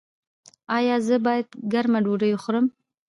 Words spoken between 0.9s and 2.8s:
زه باید ګرمه ډوډۍ وخورم؟